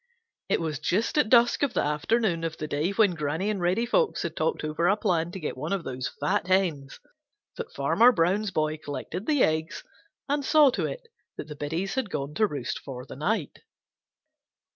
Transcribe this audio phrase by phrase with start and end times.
[0.49, 3.85] It was just at dusk of the afternoon of the day when Granny and Reddy
[3.85, 6.99] Fox had talked over a plan to get one of those fat hens
[7.57, 9.83] that Farmer Brown's boy collected the eggs
[10.27, 13.59] and saw to it that the biddies had gone to roost for the night.